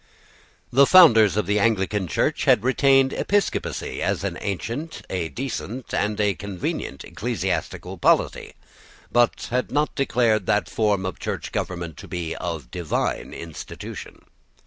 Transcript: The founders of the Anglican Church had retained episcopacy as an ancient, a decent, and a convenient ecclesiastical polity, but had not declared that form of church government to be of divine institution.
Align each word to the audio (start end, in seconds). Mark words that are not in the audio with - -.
The 0.73 0.87
founders 0.87 1.37
of 1.37 1.45
the 1.45 1.59
Anglican 1.59 2.07
Church 2.07 2.45
had 2.45 2.63
retained 2.63 3.13
episcopacy 3.13 4.01
as 4.01 4.23
an 4.23 4.35
ancient, 4.41 5.03
a 5.11 5.29
decent, 5.29 5.93
and 5.93 6.19
a 6.19 6.33
convenient 6.33 7.03
ecclesiastical 7.03 7.99
polity, 7.99 8.53
but 9.11 9.49
had 9.51 9.69
not 9.71 9.93
declared 9.93 10.47
that 10.47 10.67
form 10.67 11.05
of 11.05 11.19
church 11.19 11.51
government 11.51 11.97
to 11.97 12.07
be 12.07 12.35
of 12.37 12.71
divine 12.71 13.31
institution. 13.31 14.25